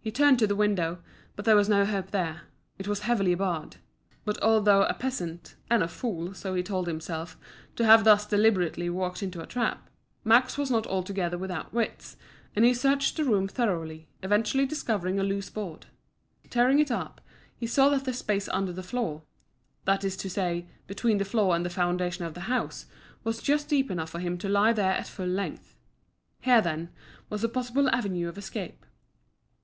He 0.00 0.10
turned 0.12 0.38
to 0.38 0.46
the 0.46 0.56
window, 0.56 1.00
but 1.36 1.44
there 1.44 1.54
was 1.54 1.68
no 1.68 1.84
hope 1.84 2.12
there 2.12 2.44
it 2.78 2.88
was 2.88 3.00
heavily 3.00 3.34
barred. 3.34 3.76
But 4.24 4.42
although 4.42 4.84
a 4.84 4.94
peasant 4.94 5.54
and 5.68 5.82
a 5.82 5.86
fool, 5.88 6.32
so 6.32 6.54
he 6.54 6.62
told 6.62 6.86
himself, 6.86 7.36
to 7.76 7.84
have 7.84 8.04
thus 8.04 8.24
deliberately 8.24 8.88
walked 8.88 9.22
into 9.22 9.42
a 9.42 9.46
trap 9.46 9.90
Max 10.24 10.56
was 10.56 10.70
not 10.70 10.86
altogether 10.86 11.36
without 11.36 11.74
wits, 11.74 12.16
and 12.56 12.64
he 12.64 12.72
searched 12.72 13.18
the 13.18 13.24
room 13.24 13.48
thoroughly, 13.48 14.08
eventually 14.22 14.64
discovering 14.64 15.20
a 15.20 15.22
loose 15.22 15.50
board. 15.50 15.84
Tearing 16.48 16.78
it 16.78 16.90
up, 16.90 17.20
he 17.54 17.66
saw 17.66 17.90
that 17.90 18.06
the 18.06 18.14
space 18.14 18.48
under 18.48 18.72
the 18.72 18.82
floor 18.82 19.24
that 19.84 20.04
is 20.04 20.16
to 20.16 20.30
say, 20.30 20.64
between 20.86 21.18
the 21.18 21.24
floor 21.26 21.54
and 21.54 21.66
the 21.66 21.68
foundation 21.68 22.24
of 22.24 22.32
the 22.32 22.48
house 22.48 22.86
was 23.24 23.42
just 23.42 23.68
deep 23.68 23.90
enough 23.90 24.08
for 24.08 24.20
him 24.20 24.38
to 24.38 24.48
lie 24.48 24.72
there 24.72 24.92
at 24.92 25.06
full 25.06 25.26
length. 25.28 25.74
Here, 26.40 26.62
then, 26.62 26.88
was 27.28 27.44
a 27.44 27.48
possible 27.50 27.90
avenue 27.90 28.26
of 28.26 28.38
escape. 28.38 28.86